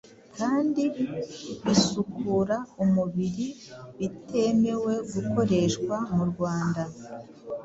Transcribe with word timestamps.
kandi 0.37 0.81
bisukura 1.63 2.57
umubiri 2.83 3.47
bitemewe 3.99 4.93
gukoreshwa 5.13 5.95
mu 6.15 6.23
Rwanda. 6.31 6.83